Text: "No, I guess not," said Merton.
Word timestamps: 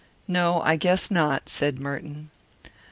"No, 0.27 0.61
I 0.61 0.77
guess 0.77 1.11
not," 1.11 1.47
said 1.47 1.77
Merton. 1.77 2.31